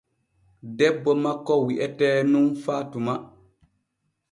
[0.77, 3.13] Debbo makko wi'etee nun fatuma.